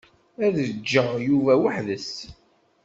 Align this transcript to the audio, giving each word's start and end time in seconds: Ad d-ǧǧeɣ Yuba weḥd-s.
Ad 0.45 0.51
d-ǧǧeɣ 0.61 1.11
Yuba 1.27 1.53
weḥd-s. 1.61 2.11